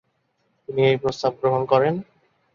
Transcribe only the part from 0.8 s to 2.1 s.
এই প্রস্তাব গ্রহণ করেন।